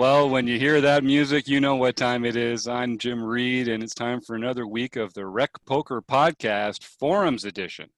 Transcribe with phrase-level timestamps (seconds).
[0.00, 2.66] Well, when you hear that music, you know what time it is.
[2.66, 7.44] I'm Jim Reed, and it's time for another week of the Rec Poker Podcast Forums
[7.44, 7.90] Edition.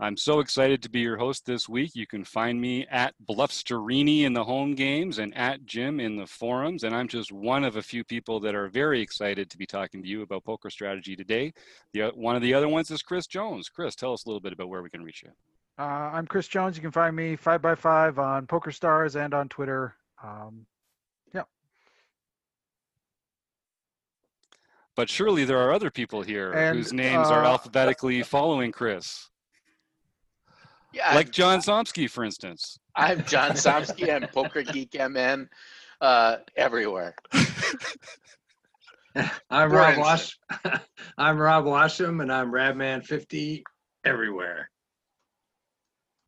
[0.00, 1.90] I'm so excited to be your host this week.
[1.94, 6.26] You can find me at Bluffsterini in the home games and at Jim in the
[6.26, 6.84] forums.
[6.84, 10.02] And I'm just one of a few people that are very excited to be talking
[10.02, 11.52] to you about poker strategy today.
[11.92, 13.68] The, one of the other ones is Chris Jones.
[13.68, 15.30] Chris, tell us a little bit about where we can reach you.
[15.78, 16.76] Uh, I'm Chris Jones.
[16.76, 19.94] You can find me 5x5 on PokerStars and on Twitter.
[20.24, 20.64] Um,
[25.00, 29.30] But surely there are other people here And, whose names are uh, alphabetically following Chris.
[30.92, 32.78] Yeah, Like John Somsky, for instance.
[32.94, 34.14] I'm John Somsky.
[34.14, 35.48] I'm Poker Geek MN
[36.02, 37.14] uh, everywhere.
[39.14, 40.38] I'm For Rob Wash.
[41.16, 43.62] I'm Rob Washam, and I'm Radman50
[44.04, 44.68] everywhere.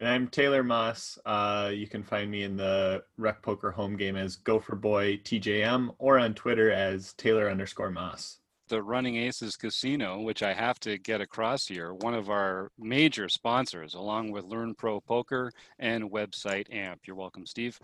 [0.00, 1.18] And I'm Taylor Moss.
[1.26, 5.94] Uh, you can find me in the Rec Poker home game as Gopher Boy TJM
[5.98, 8.38] or on Twitter as Taylor underscore Moss.
[8.72, 13.28] The Running Aces Casino, which I have to get across here, one of our major
[13.28, 17.02] sponsors, along with Learn Pro Poker and website AMP.
[17.06, 17.78] You're welcome, Steve.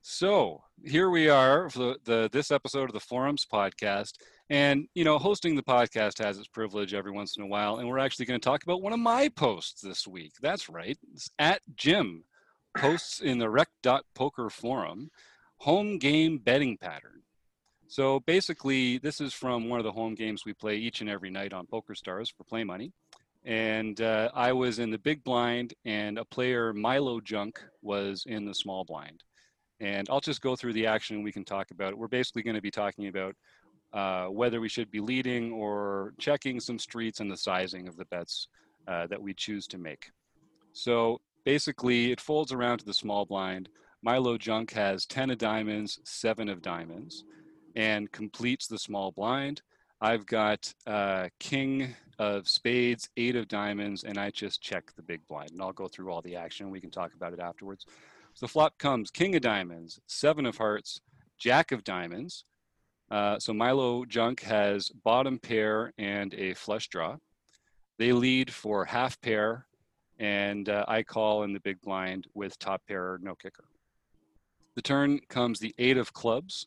[0.00, 4.12] So here we are for the, the this episode of the Forums podcast,
[4.48, 7.88] and you know, hosting the podcast has its privilege every once in a while, and
[7.88, 10.34] we're actually going to talk about one of my posts this week.
[10.40, 12.22] That's right, it's at Jim
[12.76, 15.10] posts in the Rec.Poker forum,
[15.56, 17.17] home game betting pattern.
[17.90, 21.30] So basically, this is from one of the home games we play each and every
[21.30, 22.92] night on PokerStars for play money.
[23.46, 28.44] And uh, I was in the big blind, and a player, Milo Junk, was in
[28.44, 29.24] the small blind.
[29.80, 31.98] And I'll just go through the action and we can talk about it.
[31.98, 33.34] We're basically going to be talking about
[33.94, 38.04] uh, whether we should be leading or checking some streets and the sizing of the
[38.06, 38.48] bets
[38.86, 40.10] uh, that we choose to make.
[40.74, 43.70] So basically, it folds around to the small blind.
[44.02, 47.24] Milo Junk has 10 of diamonds, 7 of diamonds
[47.78, 49.62] and completes the small blind.
[50.00, 55.24] I've got uh, king of spades, eight of diamonds, and I just check the big
[55.28, 55.52] blind.
[55.52, 56.70] And I'll go through all the action.
[56.70, 57.86] We can talk about it afterwards.
[58.34, 61.00] So the flop comes king of diamonds, seven of hearts,
[61.38, 62.42] jack of diamonds.
[63.12, 67.16] Uh, so Milo Junk has bottom pair and a flush draw.
[67.96, 69.66] They lead for half pair,
[70.18, 73.64] and uh, I call in the big blind with top pair, no kicker.
[74.74, 76.66] The turn comes the eight of clubs,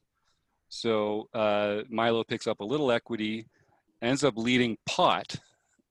[0.71, 3.45] so uh, Milo picks up a little equity,
[4.01, 5.35] ends up leading pot,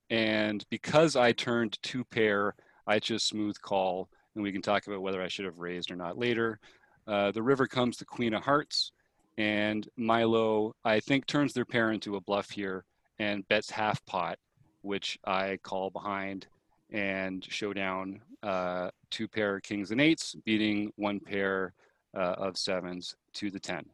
[0.09, 2.55] and because I turned two pair,
[2.87, 5.97] I just smooth call, and we can talk about whether I should have raised or
[5.97, 6.59] not later.
[7.07, 8.93] Uh, the river comes the queen of hearts,
[9.37, 12.87] and Milo, I think, turns their pair into a bluff here
[13.19, 14.39] and bets half pot,
[14.81, 16.47] which I call behind
[16.91, 21.75] and show down uh, two pair kings and eights, beating one pair
[22.17, 23.85] uh, of sevens to the 10.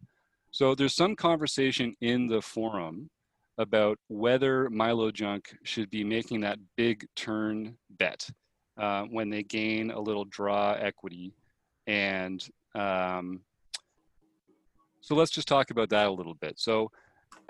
[0.56, 3.10] So there's some conversation in the forum
[3.58, 8.26] about whether Milo Junk should be making that big turn bet
[8.80, 11.34] uh, when they gain a little draw equity.
[11.86, 12.42] And
[12.74, 13.42] um,
[15.02, 16.58] so let's just talk about that a little bit.
[16.58, 16.90] So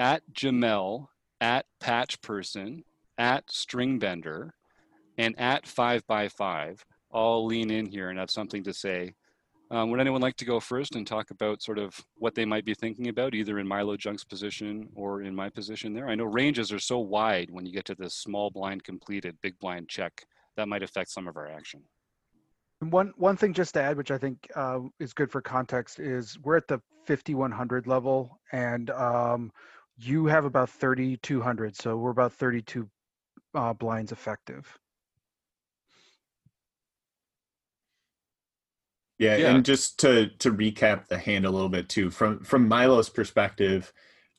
[0.01, 1.07] at Jamel,
[1.41, 2.83] at Patch Person,
[3.19, 4.51] at Stringbender,
[5.17, 9.15] and at 5 by 5 all lean in here and have something to say.
[9.71, 12.65] Um, would anyone like to go first and talk about sort of what they might
[12.65, 16.09] be thinking about, either in Milo Junk's position or in my position there?
[16.09, 19.59] I know ranges are so wide when you get to this small blind completed, big
[19.59, 20.25] blind check,
[20.57, 21.83] that might affect some of our action.
[22.81, 26.39] One one thing just to add, which I think uh, is good for context, is
[26.41, 29.51] we're at the 5100 level, and um,
[29.97, 32.89] you have about 3200, so we're about 32
[33.55, 34.79] uh, blinds effective.
[39.19, 39.55] Yeah, Yeah.
[39.55, 43.93] and just to to recap the hand a little bit too, from from Milo's perspective,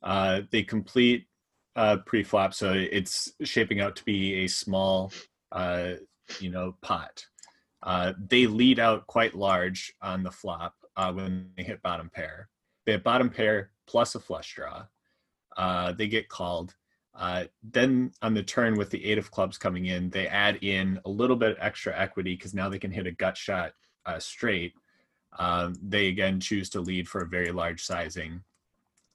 [0.03, 1.27] uh, they complete
[1.75, 5.11] uh, pre-flop, so it's shaping out to be a small,
[5.51, 5.93] uh,
[6.39, 7.23] you know, pot.
[7.83, 12.49] Uh, they lead out quite large on the flop uh, when they hit bottom pair.
[12.85, 14.85] They have bottom pair plus a flush draw.
[15.55, 16.75] Uh, they get called.
[17.13, 20.99] Uh, then on the turn with the eight of clubs coming in, they add in
[21.05, 23.73] a little bit extra equity because now they can hit a gut shot
[24.07, 24.73] uh, straight.
[25.37, 28.41] Um, they again choose to lead for a very large sizing.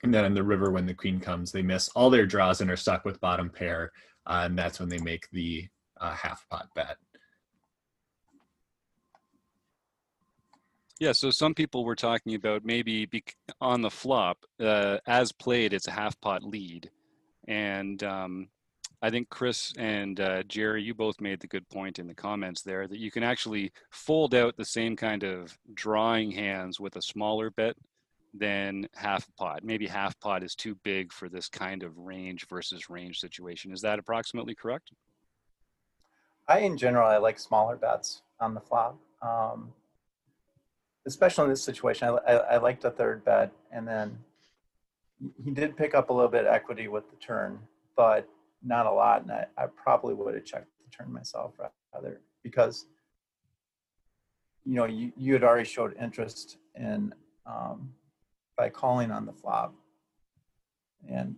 [0.04, 2.70] And then in the river, when the queen comes, they miss all their draws and
[2.70, 3.92] are stuck with bottom pair.
[4.26, 5.66] Uh, and that's when they make the
[6.00, 6.96] uh, half pot bet.
[11.00, 13.08] Yeah, so some people were talking about maybe
[13.60, 16.90] on the flop, uh, as played, it's a half pot lead.
[17.48, 18.48] And um,
[19.04, 22.62] I think Chris and uh, Jerry, you both made the good point in the comments
[22.62, 27.02] there that you can actually fold out the same kind of drawing hands with a
[27.02, 27.74] smaller bet
[28.32, 29.64] than half pot.
[29.64, 33.72] Maybe half pot is too big for this kind of range versus range situation.
[33.72, 34.92] Is that approximately correct?
[36.46, 38.96] I, in general, I like smaller bets on the flop.
[39.20, 39.72] Um,
[41.06, 44.16] especially in this situation, I, I, I liked a third bet, and then
[45.44, 47.58] he did pick up a little bit equity with the turn,
[47.96, 48.28] but
[48.64, 49.22] not a lot.
[49.22, 51.54] And I, I probably would have checked the turn myself
[51.94, 52.86] rather because
[54.64, 57.14] you know you, you had already showed interest in
[57.46, 57.92] um,
[58.56, 59.74] by calling on the flop,
[61.08, 61.36] and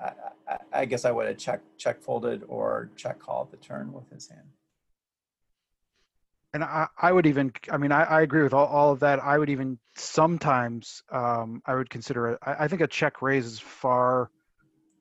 [0.00, 0.12] I,
[0.48, 4.10] I, I guess I would have check check folded or check called the turn with
[4.10, 4.48] his hand.
[6.54, 9.22] And I, I would even, I mean, I, I agree with all, all of that.
[9.22, 13.44] I would even sometimes, um, I would consider it, I, I think a check raise
[13.44, 14.30] is far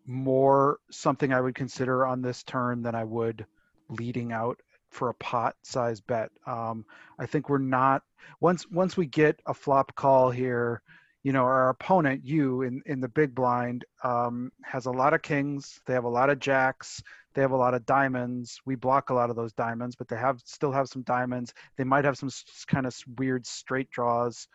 [0.08, 3.46] more something I would consider on this turn than I would
[3.90, 4.60] leading out
[4.90, 6.32] for a pot size bet.
[6.46, 6.86] Um,
[7.20, 8.04] I think we're not,
[8.40, 10.82] once, once we get a flop call here,
[11.24, 15.22] you know, our opponent, you in, in the big blind, um, has a lot of
[15.22, 15.82] kings.
[15.86, 17.04] They have a lot of jacks.
[17.34, 18.62] They have a lot of diamonds.
[18.66, 21.54] We block a lot of those diamonds, but they have still have some diamonds.
[21.78, 22.30] They might have some
[22.68, 24.48] kind of weird straight draws.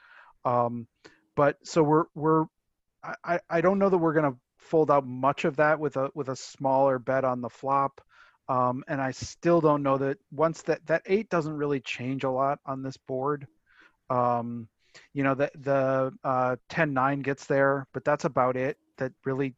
[0.44, 0.86] Um,
[1.36, 2.46] but so we're we're
[3.22, 6.28] I- I don't know that we're gonna fold out much of that with a with
[6.28, 8.00] a smaller bet on the flop.
[8.48, 12.30] Um, and I still don't know that once that that eight doesn't really change a
[12.30, 13.46] lot on this board.
[14.10, 14.68] Um,
[15.14, 18.78] you know the the uh, 10 9 gets there, but that's about it.
[18.98, 19.54] That really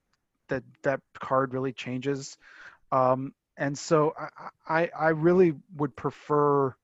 [0.49, 2.37] that that card really changes.
[2.93, 6.75] Um, and so I, I I really would prefer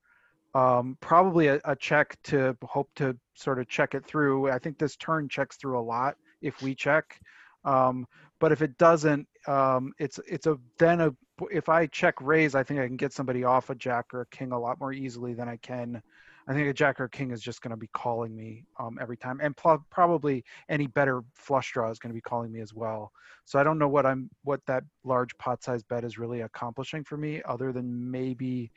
[0.54, 4.50] um, probably a, a check to hope to sort of check it through.
[4.50, 7.20] I think this turn checks through a lot if we check.
[7.64, 8.06] Um,
[8.38, 11.14] but if it doesn't, um, it's it's a then a
[11.50, 14.26] if I check raise, I think I can get somebody off a jack or a
[14.26, 16.02] king a lot more easily than I can.
[16.48, 18.98] I think a jack or a king is just going to be calling me um,
[19.00, 22.60] every time, and pl- probably any better flush draw is going to be calling me
[22.60, 23.12] as well.
[23.44, 27.04] So I don't know what I'm what that large pot size bet is really accomplishing
[27.04, 28.72] for me, other than maybe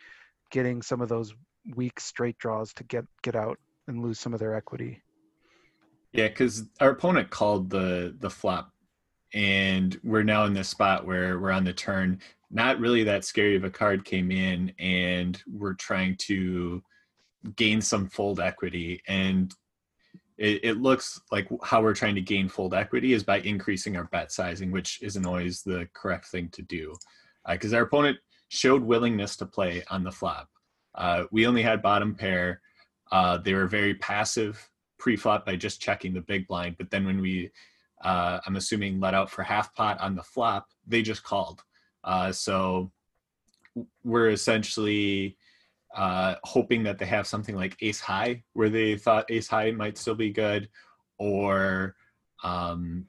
[0.52, 1.34] getting some of those
[1.76, 3.58] weak straight draws to get get out
[3.88, 5.02] and lose some of their equity.
[6.12, 8.73] Yeah, because our opponent called the the flop,
[9.34, 12.20] and we're now in this spot where we're on the turn.
[12.52, 16.84] Not really that scary of a card came in, and we're trying to
[17.56, 19.02] gain some fold equity.
[19.08, 19.54] And
[20.38, 24.06] it, it looks like how we're trying to gain fold equity is by increasing our
[24.06, 26.94] bet sizing, which isn't always the correct thing to do,
[27.50, 28.18] because our opponent
[28.50, 30.48] showed willingness to play on the flop.
[30.96, 32.62] Uh, we only had bottom pair.
[33.12, 34.70] Uh, they were very passive
[35.00, 37.50] pre-flop by just checking the big blind, but then when we,
[38.04, 41.64] uh, I'm assuming, let out for half pot on the flop, they just called.
[42.04, 42.92] Uh, so
[44.04, 45.38] we're essentially
[45.96, 49.98] uh, hoping that they have something like ace high, where they thought ace high might
[49.98, 50.70] still be good,
[51.18, 51.96] or
[52.44, 53.06] um,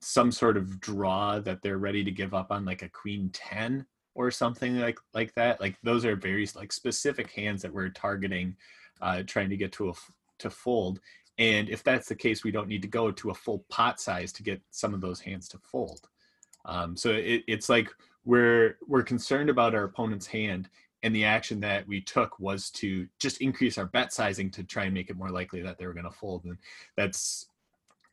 [0.00, 3.84] some sort of draw that they're ready to give up on, like a queen ten
[4.14, 5.60] or something like like that.
[5.60, 8.56] Like those are very like specific hands that we're targeting,
[9.00, 9.92] uh, trying to get to a
[10.38, 11.00] to fold.
[11.38, 14.32] And if that's the case, we don't need to go to a full pot size
[14.32, 16.08] to get some of those hands to fold.
[16.64, 17.90] Um, so it, it's like
[18.24, 20.68] we're we're concerned about our opponent's hand,
[21.02, 24.84] and the action that we took was to just increase our bet sizing to try
[24.84, 26.44] and make it more likely that they were going to fold.
[26.44, 26.58] And
[26.96, 27.46] that's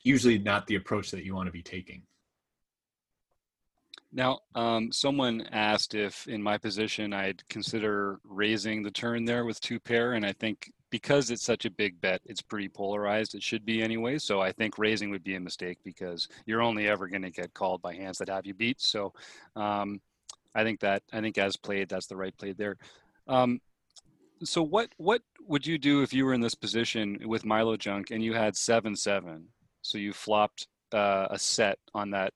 [0.04, 2.04] usually not the approach that you want to be taking.
[4.14, 9.60] Now, um, someone asked if in my position I'd consider raising the turn there with
[9.60, 13.36] two pair, and I think because it's such a big bet, it's pretty polarized.
[13.36, 14.18] It should be anyway.
[14.18, 17.54] So I think raising would be a mistake because you're only ever going to get
[17.54, 18.82] called by hands that have you beat.
[18.82, 19.14] So
[19.56, 20.00] um,
[20.54, 22.78] I think that I think as played, that's the right play there.
[23.28, 23.60] Um,
[24.44, 28.12] so what what would you do if you were in this position with Milo Junk
[28.12, 29.48] and you had seven seven?
[29.82, 32.34] So you flopped uh, a set on that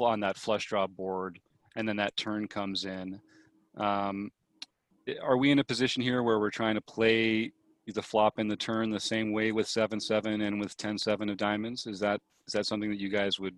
[0.00, 1.40] on that flush draw board,
[1.76, 3.20] and then that turn comes in.
[3.76, 4.30] Um,
[5.22, 7.52] are we in a position here where we're trying to play
[7.92, 11.28] the flop and the turn the same way with seven seven and with ten seven
[11.28, 11.86] of diamonds?
[11.86, 13.56] Is that is that something that you guys would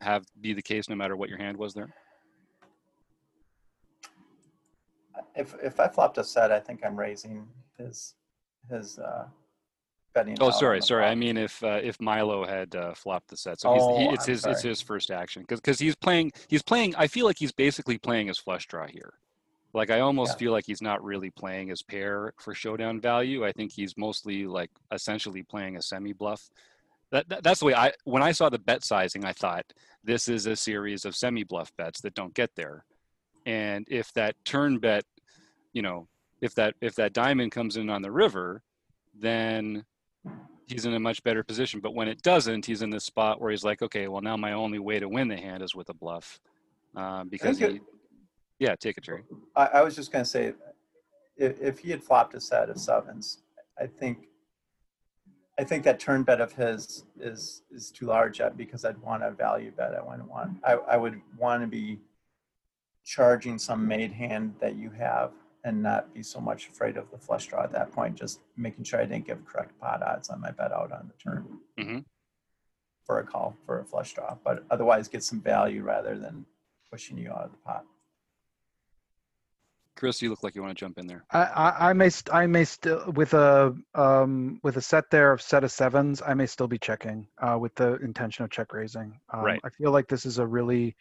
[0.00, 1.94] have be the case no matter what your hand was there?
[5.34, 7.46] If if I flopped a set, I think I'm raising
[7.78, 8.14] his
[8.70, 9.26] his uh,
[10.14, 10.36] betting.
[10.40, 11.04] Oh, sorry, sorry.
[11.04, 14.12] I mean, if uh, if Milo had uh, flopped the set, so he's, he, Oh,
[14.12, 16.94] it's I'm his it's his first action because because he's playing he's playing.
[16.96, 19.14] I feel like he's basically playing his flush draw here.
[19.74, 20.38] Like I almost Yeah.
[20.38, 23.44] feel like he's not really playing his pair for showdown value.
[23.44, 26.50] I think he's mostly like essentially playing a semi bluff.
[27.10, 29.64] That, that that's the way I when I saw the bet sizing, I thought
[30.04, 32.84] this is a series of semi bluff bets that don't get there.
[33.46, 35.04] And if that turn bet,
[35.72, 36.06] you know,
[36.40, 38.62] if that if that diamond comes in on the river,
[39.14, 39.84] then
[40.66, 41.80] he's in a much better position.
[41.80, 44.52] But when it doesn't, he's in this spot where he's like, okay, well now my
[44.52, 46.40] only way to win the hand is with a bluff,
[46.94, 47.82] um, because he, it-
[48.62, 49.24] yeah, take a Terry.
[49.56, 50.54] I, I was just gonna say,
[51.36, 53.42] if, if he had flopped a set of sevens,
[53.76, 54.28] I think,
[55.58, 59.24] I think that turn bet of his is, is too large uh, because I'd want
[59.24, 59.96] a value bet.
[59.96, 61.98] I wouldn't want, I, I would want to be
[63.04, 65.32] charging some made hand that you have
[65.64, 68.84] and not be so much afraid of the flush draw at that point, just making
[68.84, 71.58] sure I didn't give correct pot odds on my bet out on the turn.
[71.80, 72.04] Mhm.
[73.04, 76.46] For a call, for a flush draw, but otherwise get some value rather than
[76.88, 77.84] pushing you out of the pot.
[79.96, 81.24] Chris, you look like you want to jump in there.
[81.30, 85.32] I, I, I may st- I may still with a um with a set there
[85.32, 88.72] of set of sevens I may still be checking uh, with the intention of check
[88.72, 89.18] raising.
[89.32, 89.60] Um, Right.
[89.62, 90.96] I feel like this is a really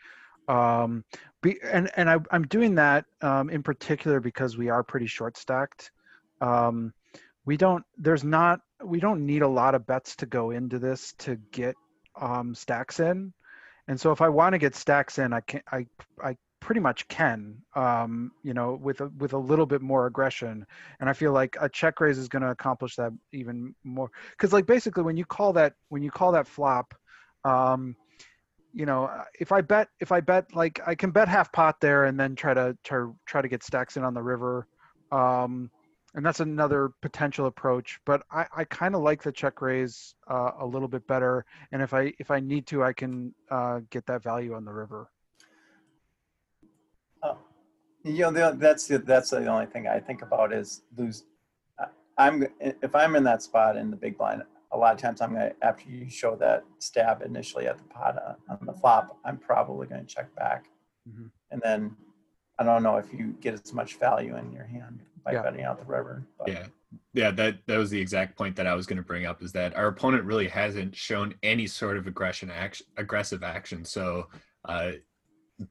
[0.47, 1.03] um
[1.41, 5.37] be and and I, I'm doing that um, in particular because we are pretty short
[5.37, 5.91] stacked.
[6.41, 6.93] Um,
[7.45, 11.13] we don't there's not we don't need a lot of bets to go into this
[11.19, 11.75] to get
[12.19, 13.33] um, stacks in,
[13.87, 15.85] and so if I want to get stacks in, I can I
[16.21, 20.65] I pretty much can um, you know with a with a little bit more aggression.
[20.99, 24.09] And i feel like a check raise is going to accomplish that even more.
[24.31, 26.93] Because like basically when you call that when you call that flop
[27.43, 27.95] um,
[28.73, 31.81] you know uh, if i bet if i bet like i can bet half pot
[31.81, 34.67] there and then try to try, try to get stacks in on the river.
[35.11, 35.69] Um,
[36.13, 40.51] and that's another potential approach but i, I kind of like the check raise uh,
[40.59, 41.43] a little bit better.
[41.71, 44.73] And if i if i need to i can uh, get that value on the
[44.73, 45.09] river
[48.03, 51.23] You know, the, that's the, that's the only thing I think about is lose.
[51.79, 55.21] I- I'm if I'm in that spot in the big blind, a lot of times
[55.21, 59.17] I'm gonna after you show that stab initially at the pot uh, on the flop,
[59.25, 60.65] I'm probably gonna check back,
[61.09, 61.29] Mhm.
[61.51, 61.95] and then
[62.59, 65.41] I don't know if you get as much value in your hand by Yeah.
[65.43, 66.23] betting out the river.
[66.37, 66.67] But Yeah.
[67.13, 69.51] Yeah, that that was the exact point that I was going to bring up is
[69.53, 73.85] that our opponent really hasn't shown any sort of aggression action aggressive action.
[73.85, 74.27] So
[74.65, 74.91] uh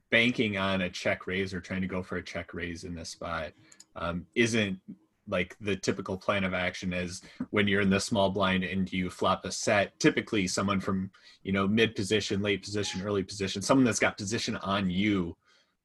[0.09, 3.09] banking on a check raise or trying to go for a check raise in this
[3.09, 3.51] spot
[3.95, 4.79] um, isn't
[5.27, 7.21] like the typical plan of action as
[7.51, 11.11] when you're in the small blind and you flop a set typically someone from
[11.43, 15.35] you know mid position late position early position someone that's got position on you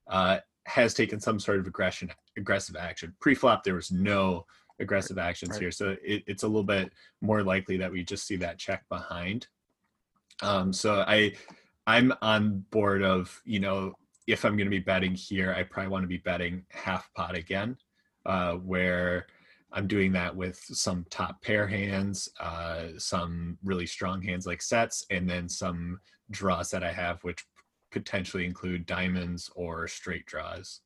[0.09, 3.15] uh, has taken some sort of aggression aggressive action.
[3.21, 4.47] Pre-flop there was no
[4.81, 5.63] aggressive actions Right.
[5.63, 5.71] here.
[5.71, 9.47] So it, it's a little bit more likely that we just see that check behind.
[10.43, 11.33] Um, so i
[11.87, 13.93] i'm on board of you know
[14.27, 17.37] if i'm going to be betting here i probably want to be betting half pot
[17.37, 17.77] again
[18.27, 19.27] uh, where
[19.73, 25.05] i'm doing that with some top pair hands uh, some really strong hands like sets
[25.11, 26.01] and then some
[26.31, 27.45] draws that i have which
[27.93, 30.81] potentially include diamonds or straight draws.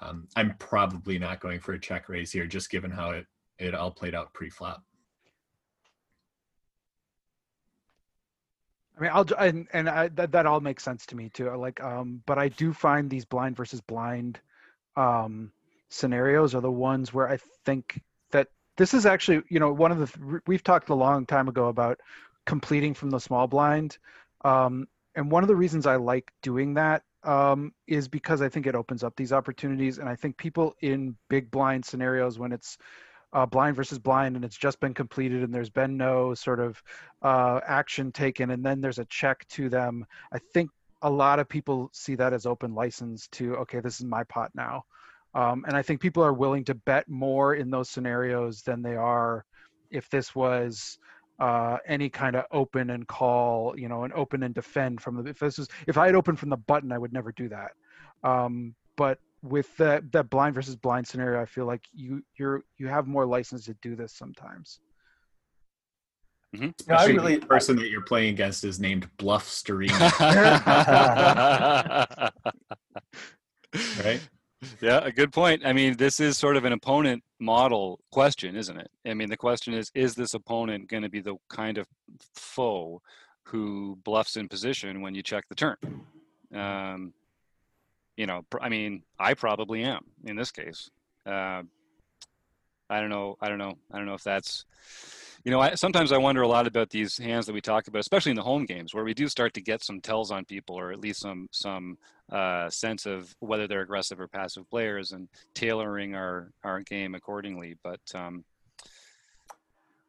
[0.00, 3.26] Um, i'm probably not going for a check raise here just given how it
[3.58, 4.82] it all played out pre-flop
[8.96, 11.54] I mean, I'll and and I, that that all makes sense to me too.
[11.56, 14.40] Like, um, but I do find these blind versus blind
[14.96, 15.52] um,
[15.90, 18.00] scenarios are the ones where I think
[18.30, 21.68] that this is actually, you know, one of the we've talked a long time ago
[21.68, 22.00] about
[22.46, 23.98] completing from the small blind,
[24.44, 28.66] um, and one of the reasons I like doing that um, is because I think
[28.66, 32.78] it opens up these opportunities, and I think people in big blind scenarios when it's
[33.36, 36.82] uh, blind versus blind and it's just been completed and there's been no sort of
[37.20, 40.06] uh, action taken and then there's a check to them.
[40.32, 40.70] I think
[41.02, 44.50] a lot of people see that as open license to okay this is my pot
[44.54, 44.84] now.
[45.34, 48.96] Um, and i think people are willing to bet more in those scenarios than they
[48.96, 49.44] are
[49.90, 50.98] if this was
[51.38, 55.28] uh, any kind of open and call you know and open and defend from the
[55.28, 57.72] if this was if i had opened from the button i would never do that.
[58.24, 62.86] Um, but with that that blind versus blind scenario i feel like you you're you
[62.86, 64.80] have more license to do this sometimes
[66.54, 69.90] I Especially really- the person that you're playing against is named Bluff Starina,
[74.04, 74.20] right?
[74.80, 75.66] Yeah, a good point.
[75.66, 78.90] I mean, this is sort of an opponent model question, isn't it?
[79.06, 81.86] I mean, the question is is this opponent going to be the kind of
[82.34, 83.02] foe
[83.44, 85.76] who bluffs in position when you check the turn?
[86.54, 87.12] Um,
[88.16, 90.90] you know, I mean, I probably am in this case.
[91.24, 91.62] Uh,
[92.88, 93.36] I don't know.
[93.40, 93.74] I don't know.
[93.92, 94.64] I don't know if that's,
[95.44, 97.98] you know, I, sometimes I wonder a lot about these hands that we talk about,
[97.98, 100.76] especially in the home games, where we do start to get some tells on people,
[100.76, 101.98] or at least some some
[102.30, 107.76] uh, sense of whether they're aggressive or passive players, and tailoring our our game accordingly.
[107.82, 108.44] But um,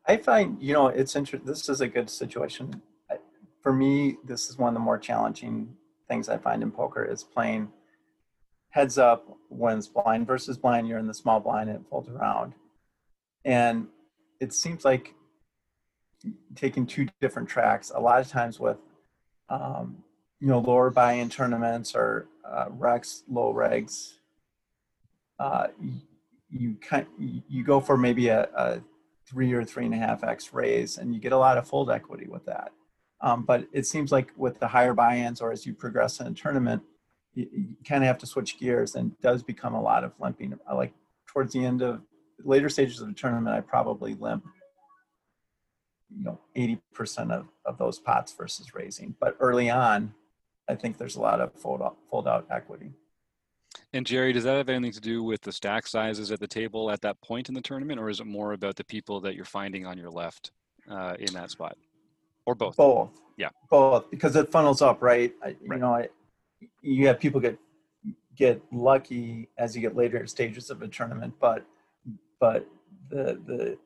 [0.06, 1.48] I find, you know, it's interesting.
[1.48, 2.82] This is a good situation.
[3.62, 5.76] For me, this is one of the more challenging
[6.08, 7.70] things I find in poker is playing
[8.78, 10.88] heads up when it's blind versus blind.
[10.88, 12.54] You're in the small blind and it folds around.
[13.44, 13.88] And
[14.40, 15.16] it seems like
[16.54, 17.92] taking two different tracks.
[17.96, 18.78] A lot of times with,
[19.50, 20.04] um,
[20.40, 24.14] you know, lower buy-in tournaments or uh, rex, low regs,
[25.40, 25.94] uh, you,
[26.52, 28.82] you kind you go for maybe a, a
[29.28, 31.90] three or three and a half x raise, and you get a lot of fold
[31.90, 32.72] equity with that.
[33.22, 36.34] Um, but it seems like with the higher buy-ins or as you progress in a
[36.34, 36.84] tournament,
[37.38, 40.58] you, you kind of have to switch gears and does become a lot of limping.
[40.68, 40.94] I like
[41.28, 42.02] towards the end of
[42.44, 44.44] later stages of the tournament, I probably limp,
[46.10, 49.16] you know, 80% of, of those pots versus raising.
[49.20, 50.14] But early on,
[50.68, 52.92] I think there's a lot of fold out, fold out equity.
[53.94, 56.90] And Jerry, does that have anything to do with the stack sizes at the table
[56.90, 59.46] at that point in the tournament, or is it more about the people that you're
[59.46, 60.52] finding on your left
[60.90, 61.78] uh, in that spot,
[62.46, 62.76] or both?
[62.76, 63.12] Both.
[63.38, 63.50] Yeah.
[63.70, 65.34] Both, because it funnels up, right?
[65.44, 66.10] I, You know, I,
[66.82, 67.58] you have people get
[68.36, 71.66] get lucky as you get later stages of a tournament, but
[72.40, 72.68] but
[73.10, 73.78] the the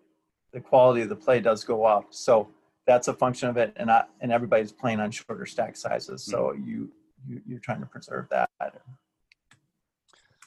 [0.54, 2.08] the quality of the play does go up.
[2.10, 2.50] So
[2.86, 6.54] that's a function of it, and I, and everybody's playing on shorter stack sizes, so
[6.54, 6.92] you,
[7.28, 8.50] you you're trying to preserve that.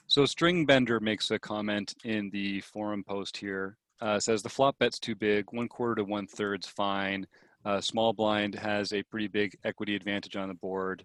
[0.07, 3.77] So String Bender makes a comment in the forum post here.
[4.01, 7.27] Uh, says the flop bet's too big, one quarter to one third's fine.
[7.65, 11.05] Uh, small blind has a pretty big equity advantage on the board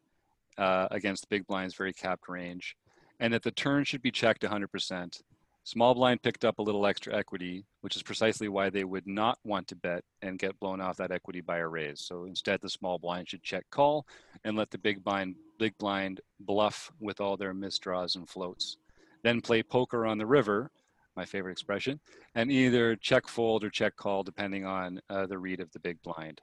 [0.60, 2.76] uh, against the big blind's very capped range,
[3.20, 5.22] and that the turn should be checked 100%.
[5.64, 9.38] Small blind picked up a little extra equity, which is precisely why they would not
[9.44, 12.02] want to bet and get blown off that equity by a raise.
[12.02, 14.06] So instead, the small blind should check call
[14.44, 18.78] and let the big blind big blind bluff with all their misdraws and floats
[19.24, 20.72] then play poker on the river,
[21.16, 22.00] my favorite expression,
[22.36, 26.02] and either check fold or check call depending on uh, the read of the big
[26.02, 26.42] blind.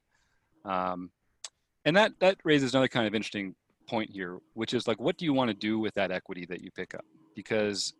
[0.64, 1.10] Um,
[1.84, 3.54] and that that raises another kind of interesting
[3.86, 6.62] point here, which is like, what do you want to do with that equity that
[6.62, 7.04] you pick up?
[7.34, 7.94] Because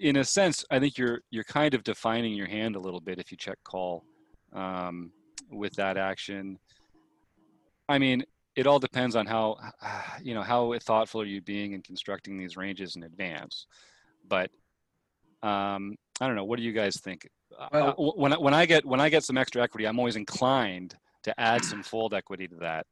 [0.00, 3.18] in a sense, I think you're you're kind of defining your hand a little bit
[3.18, 4.04] if you check call
[4.52, 5.12] um,
[5.50, 6.58] with that action.
[7.88, 8.24] I mean,
[8.56, 9.56] it all depends on how
[10.22, 13.66] you know how thoughtful are you being in constructing these ranges in advance
[14.28, 14.50] but
[15.42, 16.44] um, I don't know.
[16.44, 17.28] What do you guys think?
[17.58, 20.16] Uh, Well- uh, when when I get when I get some extra equity, I'm always
[20.16, 22.86] inclined to add some fold equity to that,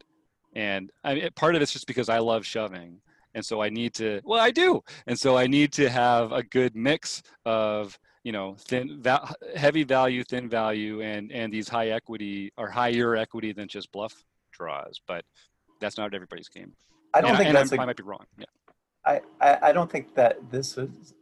[0.56, 3.00] and I mean, part of it's just because I love shoving,
[3.34, 4.20] and so I need to.
[4.24, 8.56] Well, I do, and so I need to have a good mix of you know
[8.58, 13.68] thin, va- heavy value, thin value, and and these high equity or higher equity than
[13.68, 14.98] just bluff draws.
[15.06, 15.24] But
[15.78, 16.72] that's not everybody's game.
[17.12, 18.24] I don't and, think that's a, I might be wrong.
[18.38, 18.46] Yeah.
[19.04, 21.14] I, I, I don't think that this is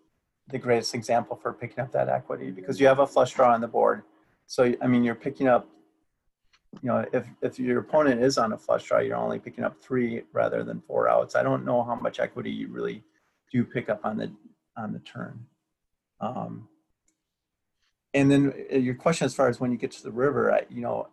[0.49, 3.61] the greatest example for picking up that equity because you have a flush draw on
[3.61, 4.03] the board.
[4.47, 5.69] So, I mean, you're picking up,
[6.83, 9.81] you know, if, if your opponent is on a flush draw, you're only picking up
[9.81, 11.35] three rather than four outs.
[11.35, 13.03] I don't know how much equity you really
[13.53, 14.33] do pick up on the,
[14.77, 15.47] on the turn.
[16.21, 16.69] Um,
[18.15, 20.63] and then uh, your question as far as when you get to the river, I,
[20.71, 21.09] you know,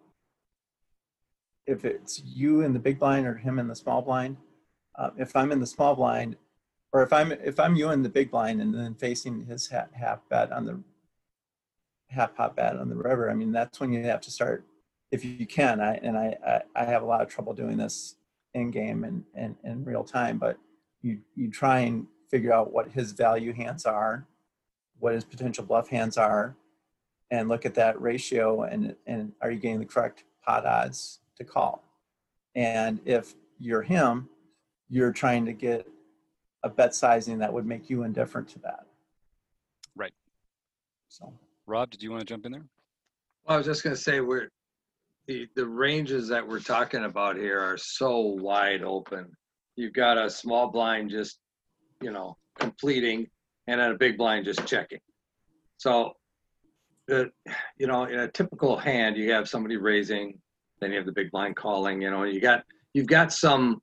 [1.66, 4.38] if it's you in the big blind or him in the small blind,
[4.96, 6.36] uh, if I'm in the small blind,
[6.94, 9.92] or if I'm if I'm you in the big blind and then facing his half,
[9.94, 10.80] half bet on the
[12.10, 14.66] half pot bet on the river, I mean that's when you have to start
[15.12, 15.80] if you can.
[15.82, 18.16] I and I I, I have a lot of trouble doing this
[18.54, 20.58] in game and and in real time, but
[21.02, 24.26] you you try and figure out what his value hands are,
[25.00, 26.56] what his potential bluff hands are,
[27.30, 31.44] and look at that ratio and and are you getting the correct pot odds to
[31.44, 31.84] call?
[32.56, 34.30] And if you're him,
[34.90, 35.88] you're trying to get
[36.64, 38.86] a bet sizing that would make you indifferent to that.
[39.96, 40.14] Right.
[41.10, 41.34] So
[41.66, 42.66] Rob, did you want to jump in there?
[43.46, 44.50] Well, I was just gonna say, we're,
[45.28, 49.32] the, the ranges that we're talking about here are so wide open.
[49.76, 51.40] You've got a small blind just,
[52.02, 53.28] you know, completing
[53.68, 55.00] and then a big blind just checking.
[55.78, 56.14] So
[57.08, 57.32] the,
[57.78, 60.40] you know, in a typical hand, you have somebody raising,
[60.80, 63.82] then you have the big blind calling, you know, you got, you've got some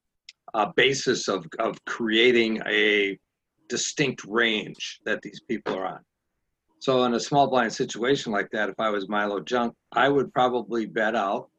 [0.55, 3.19] uh, basis of, of creating a
[3.69, 6.01] distinct range that these people are on.
[6.81, 10.33] So in a small blind situation like that, if I was Milo Junk, I would
[10.33, 11.51] probably bet out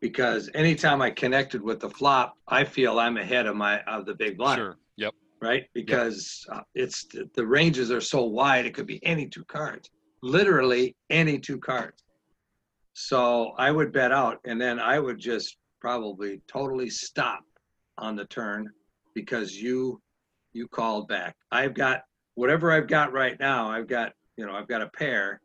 [0.00, 4.14] because anytime I connected with the flop, I feel I'm ahead of my of the
[4.14, 4.76] big blind, Sure.
[4.98, 5.14] Yep.
[5.40, 5.64] right?
[5.74, 9.88] Because uh, it's the ranges are so wide, it could be any two cards,
[10.22, 12.02] literally any two cards.
[12.92, 17.40] So I would bet out, and then I would just probably totally stop
[17.98, 18.70] on the turn
[19.14, 20.00] because you
[20.52, 21.36] you called back.
[21.50, 22.02] I've got
[22.34, 23.70] whatever I've got right now.
[23.70, 25.40] I've got you know I've got a pair,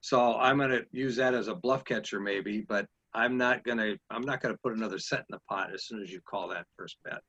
[0.00, 4.22] so I'm gonna use that as a bluff catcher maybe, but I'm not gonna I'm
[4.22, 6.96] not gonna put another set in the pot as soon as you call that first
[7.04, 7.20] bet.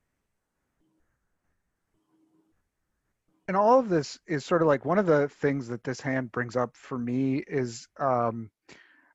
[3.50, 6.30] and all of this is sort of like one of the things that this hand
[6.30, 8.48] brings up for me is um,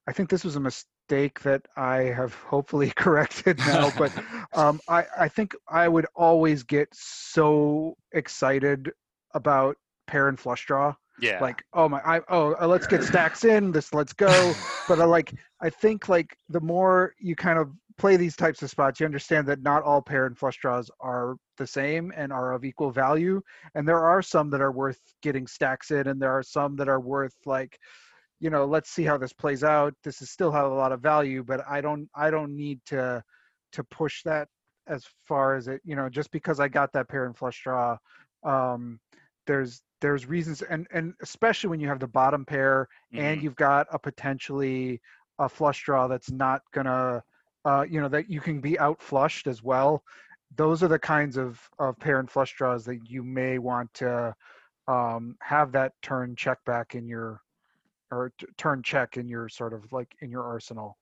[0.07, 4.11] I think this was a mistake that I have hopefully corrected now, but
[4.53, 8.91] um, I, I think I would always get so excited
[9.33, 10.95] about pair and flush draw.
[11.19, 11.39] Yeah.
[11.39, 13.71] Like, oh my, I, oh, uh, let's get stacks in.
[13.71, 14.53] This, let's go.
[14.87, 18.69] but I like, I think like the more you kind of play these types of
[18.69, 22.51] spots, you understand that not all pair and flush draws are the same and are
[22.51, 23.41] of equal value.
[23.73, 26.89] And there are some that are worth getting stacks in, and there are some that
[26.89, 27.77] are worth like,
[28.41, 29.93] you know, let's see how this plays out.
[30.03, 33.23] This is still have a lot of value, but I don't, I don't need to,
[33.71, 34.49] to push that
[34.87, 37.97] as far as it, you know, just because I got that pair and flush draw.
[38.43, 38.99] Um,
[39.47, 43.43] there's there's reasons and and especially when you have the bottom pair and Mhm.
[43.43, 45.01] you've got a potentially
[45.39, 47.23] a flush draw that's not gonna
[47.65, 50.03] uh you know that you can be out flushed as well
[50.55, 54.33] those are the kinds of of pair and flush draws that you may want to
[54.87, 57.41] um have that turn check back in your
[58.11, 60.97] or t- turn check in your sort of like in your arsenal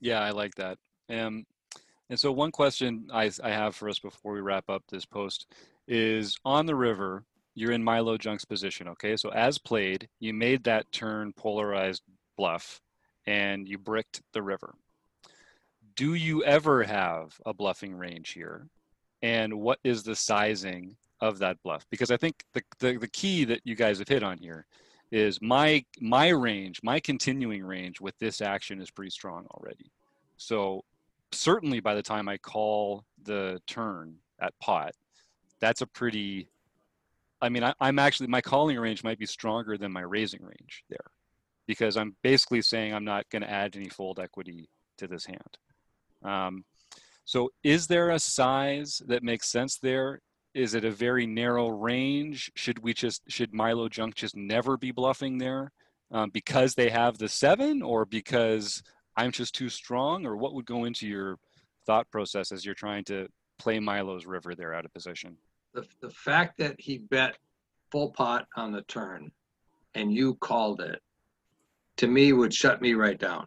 [0.00, 0.78] Yeah, I like that.
[1.08, 1.46] Um,
[2.08, 5.46] and so one question I, I have for us before we wrap up this post
[5.88, 9.16] is on the river, you're in Milo Junk's position, okay?
[9.16, 12.02] So as played, you made that turn polarized
[12.36, 12.80] bluff
[13.26, 14.74] and you bricked the river.
[15.94, 18.66] Do you ever have a bluffing range here?
[19.20, 21.86] And what is the sizing of that bluff?
[21.90, 24.66] Because I think the, the, the key that you guys have hit on here
[25.12, 29.92] is my my range, my continuing range with this action is pretty strong already.
[30.38, 30.84] So
[31.32, 34.92] certainly by the time I call the turn at pot,
[35.62, 36.48] that's a pretty
[37.42, 40.84] I mean, I, I'm actually my calling range might be stronger than my raising range
[40.88, 41.10] there,
[41.66, 45.58] because I'm basically saying I'm not going to add any fold equity to this hand.
[46.22, 46.64] Um,
[47.24, 50.20] so, is there a size that makes sense there?
[50.54, 52.52] Is it a very narrow range?
[52.54, 55.72] Should we just should Milo Junk just never be bluffing there
[56.12, 58.84] um, because they have the seven, or because
[59.16, 61.38] I'm just too strong, or what would go into your
[61.86, 63.26] thought process as you're trying to
[63.58, 65.38] play Milo's river there out of position?
[65.74, 67.36] The, the fact that he bet
[67.90, 69.30] full pot on the turn
[69.94, 71.00] and you called it,
[71.98, 73.46] to me would shut me right down.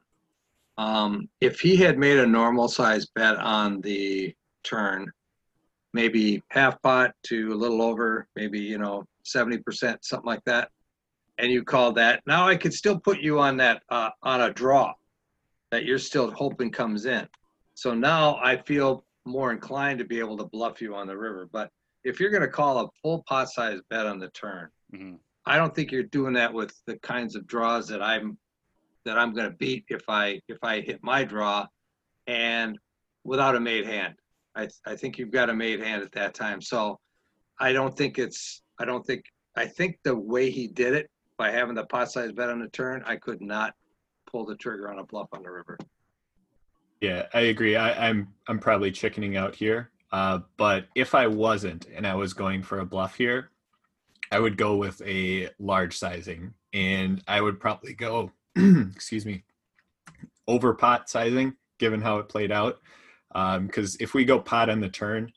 [0.77, 5.11] Um, if he had made a normal size bet on the turn,
[5.93, 9.63] maybe half pot to a little over, maybe, you know, 70%,
[10.01, 10.69] something like that,
[11.37, 14.53] and you called that, now I could still put you on that, uh, on a
[14.53, 14.93] draw
[15.71, 17.27] that you're still hoping comes in.
[17.73, 21.49] So now I feel more inclined to be able to bluff you on the river.
[21.51, 21.71] But
[22.05, 25.15] if you're going to call a full pot size bet on the turn, hmm
[25.47, 28.35] I don't think you're doing that with the kinds of draws that I'm
[29.05, 31.67] that I'm going to beat if I if I hit my draw
[32.25, 32.79] and
[33.23, 34.15] without a made hand.
[34.55, 36.61] I I think you've got a made hand at that time.
[36.61, 36.99] So
[37.59, 39.23] I don't think it's I don't think
[39.55, 42.69] I think the way he did it by having the pot size bet on the
[42.69, 43.75] turn, I could not
[44.25, 45.77] pull the trigger on a bluff on the river.
[47.01, 47.75] Yeah, I agree.
[47.75, 49.91] I, I'm I'm probably chickening out here.
[50.15, 53.49] Uh, but if I wasn't and I was going for a bluff here,
[54.31, 59.43] I would go with a large sizing, and I would probably go, excuse me,
[60.47, 62.79] over pot sizing, given how it played out.
[63.33, 65.31] Because if we go pot on the turn,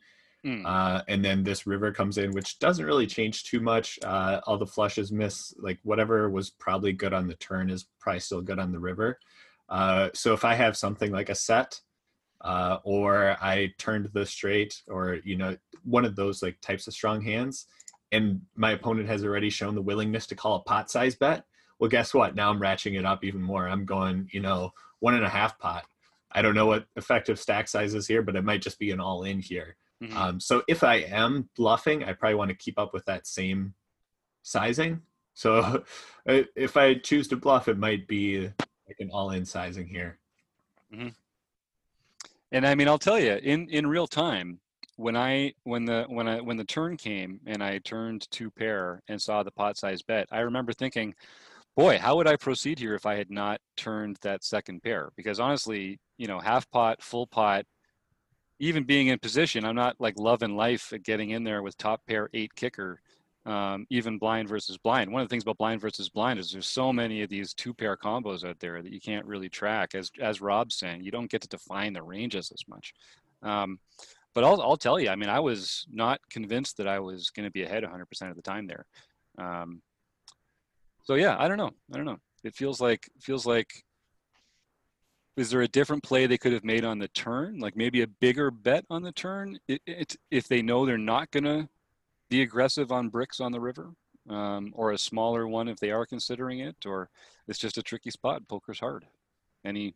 [0.47, 0.63] Mm.
[0.65, 3.99] uh, and then this river comes in, which doesn't really change too much.
[4.05, 8.21] Uh, all the flushes miss, like whatever was probably good on the turn is probably
[8.21, 9.19] still good on the river.
[9.69, 11.81] Uh, so if I have something like a set,
[12.43, 16.95] uh, or I turned the straight, or you know one of those like types of
[16.95, 17.67] strong hands,
[18.13, 21.45] and my opponent has already shown the willingness to call a pot size bet.
[21.79, 22.35] Well, guess what?
[22.35, 23.69] Now I'm ratcheting it up even more.
[23.69, 25.85] I'm going, you know, one and a half pot.
[26.33, 29.01] I don't know what effective stack size is here, but it might just be an
[29.01, 29.77] all in here.
[30.03, 30.15] Mhm.
[30.15, 33.75] Um, so if I am bluffing, I probably want to keep up with that same
[34.43, 35.03] sizing.
[35.35, 35.85] So
[36.27, 38.51] if I choose to bluff, it might be
[38.89, 40.19] like an all-in sizing here.
[42.53, 44.61] And I mean, I'll tell you, in in real time,
[44.97, 49.03] when I when the when I when the turn came and I turned two pair
[49.09, 51.15] and saw the pot size bet, I remember thinking,
[51.77, 55.11] boy, how would I proceed here if I had not turned that second pair?
[55.17, 57.65] Because honestly, you know, half pot, full pot,
[58.59, 62.03] even being in position, I'm not like loving life at getting in there with top
[62.07, 63.01] pair eight kicker.
[63.47, 65.11] Um, even blind versus blind.
[65.11, 67.73] One of the things about blind versus blind is there's so many of these two
[67.73, 69.95] pair combos out there that you can't really track.
[69.95, 72.93] As as Rob's saying, you don't get to define the ranges as much.
[73.43, 73.79] Um,
[74.35, 77.45] but I'll I'll tell you, I mean, I was not convinced that I was going
[77.45, 78.85] to be ahead 100% of the time there.
[79.39, 79.83] Um,
[81.03, 81.71] so yeah, I don't know.
[81.93, 82.19] I don't know.
[82.45, 83.69] It feels like feels like.
[85.37, 87.61] Is there a different play they could have made on the turn?
[87.61, 91.31] Like maybe a bigger bet on the turn, it, it, if they know they're not
[91.31, 91.69] gonna
[92.29, 93.93] be aggressive on bricks on the river.
[94.29, 97.09] um, or a smaller one if they are considering it, or
[97.47, 98.47] it's just a tricky spot.
[98.47, 99.07] Poker's hard.
[99.65, 99.95] Any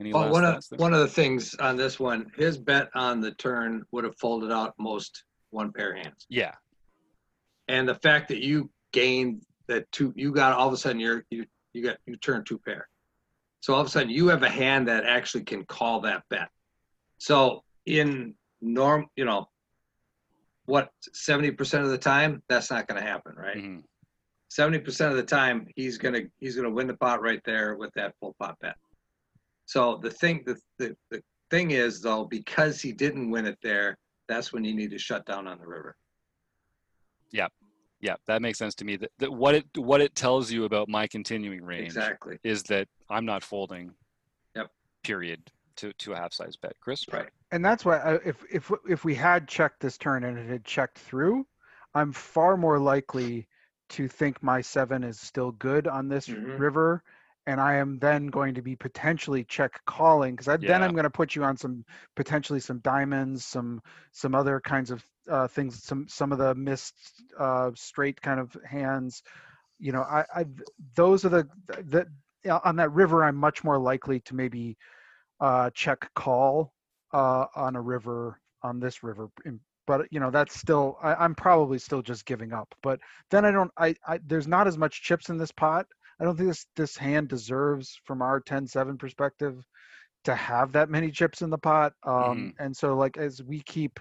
[0.00, 3.20] any Well, last one of, one of the things on this one, his bet on
[3.20, 6.26] the turn would have folded out most one pair hands.
[6.28, 6.54] Yeah,
[7.68, 11.24] And the fact that you gained that two, you got all of a sudden you're,
[11.30, 12.88] you, you got, you turn two pair.
[13.60, 16.48] So all of a sudden you have a hand that actually can call that bet.
[17.18, 19.48] So in norm, you know,
[20.66, 23.56] what, 70% of the time, that's not going to happen, right?
[23.56, 23.82] mhm,
[24.48, 27.90] seventy percent of the time he's gonna he's gonna win the pot right there with
[27.94, 28.76] that full pot bet.
[29.64, 33.96] So the thing the, the the thing is though because he didn't win it there,
[34.28, 35.96] that's when you need to shut down on the river.
[37.30, 37.48] yeah,
[38.00, 38.96] yeah, that makes sense to me.
[38.96, 42.38] That, that what it what it tells you about my continuing range Exactly.
[42.44, 43.92] is that I'm not folding.
[44.54, 44.70] Yep.
[45.02, 45.50] Period.
[45.76, 47.06] To to a half size bet, Chris.
[47.10, 47.30] Right.
[47.52, 50.64] And that's why I, if if if we had checked this turn and it had
[50.64, 51.46] checked through,
[51.94, 53.48] I'm far more likely
[53.90, 56.58] to think my seven is still good on this Mhm.
[56.58, 57.02] river,
[57.46, 61.10] and I am then going to be potentially check calling because then I'm going to
[61.10, 61.84] put you on some
[62.16, 66.94] potentially some diamonds, some some other kinds of uh, things, some some of the missed
[67.38, 69.22] uh, straight kind of hands.
[69.78, 70.46] You know, I, I
[70.96, 72.06] those are the the
[72.64, 73.24] on that river.
[73.24, 74.76] I'm much more likely to maybe
[75.40, 76.72] uh, check call
[77.12, 79.28] uh, on a river on this river
[79.86, 83.50] but you know that's still I, i'm probably still just giving up but then i
[83.50, 85.86] don't I, I there's not as much chips in this pot.
[86.20, 89.64] I don't think this this hand deserves from our 10-7 perspective
[90.24, 93.98] to have that many chips in the pot um and so like as we keep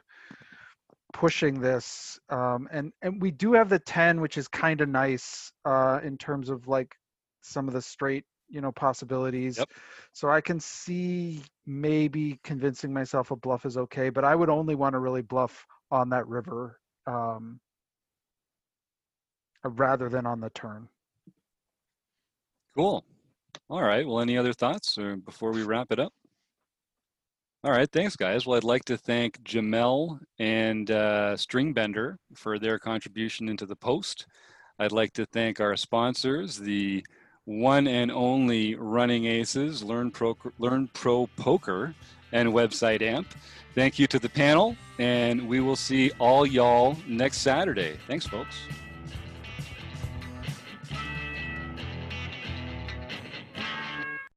[1.13, 5.51] pushing this um and and we do have the 10 which is kind of nice
[5.65, 6.95] uh in terms of like
[7.41, 9.69] some of the straight you know possibilities Yep.
[10.13, 14.75] so i can see maybe convincing myself a bluff is okay but i would only
[14.75, 17.59] want to really bluff on that river um
[19.65, 20.87] uh, rather than on the turn
[22.75, 23.03] Cool.
[23.69, 24.07] All right.
[24.07, 26.13] Well, any other thoughts or before we wrap it up?
[27.63, 27.89] All right.
[27.91, 28.45] Thanks, guys.
[28.45, 34.25] Well, I'd like to thank Jamel and uh, Stringbender for their contribution into the post.
[34.79, 37.05] I'd like to thank our sponsors, the
[37.59, 41.93] one and only Running Aces, Learn Pro, Learn Pro Poker,
[42.31, 43.27] and Website Amp.
[43.75, 47.97] Thank you to the panel, and we will see all y'all next Saturday.
[48.07, 48.55] Thanks, folks.